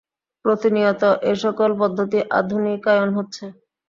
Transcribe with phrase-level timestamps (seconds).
[0.45, 1.03] প্রতিনিয়ত
[1.31, 3.45] এসকল পদ্ধতি আধুনিকায়ন হচ্ছে।